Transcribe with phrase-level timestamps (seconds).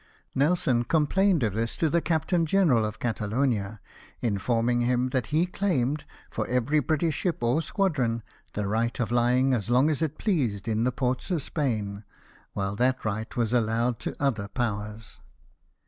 [0.33, 3.79] Nelson complained of this to the Captain General of Catalonia,
[4.19, 9.53] informing him that he claimed, for every British ship or squadron, the right of lying
[9.53, 12.03] as long as it pleased in the ports of Spain,
[12.53, 13.45] while that STATIONED OFF TOULON.
[13.45, 15.19] 279 right was allowed to other Powers.